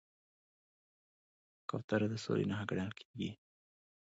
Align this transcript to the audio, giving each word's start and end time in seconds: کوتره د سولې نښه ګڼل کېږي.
کوتره 1.69 2.07
د 2.11 2.15
سولې 2.23 2.45
نښه 2.49 2.65
ګڼل 2.69 2.89
کېږي. 2.99 3.29